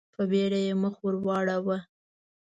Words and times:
په 0.15 0.21
بېړه 0.31 0.59
يې 0.67 0.73
مخ 0.83 0.95
ور 1.03 1.15
واړاوه. 1.25 1.77